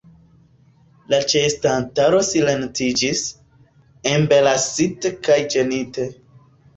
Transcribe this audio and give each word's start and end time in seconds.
La 1.13 1.17
ĉeestantaro 1.33 2.21
silentiĝis, 2.29 3.21
embarasite 4.13 5.13
kaj 5.29 5.37
ĝenite. 5.57 6.07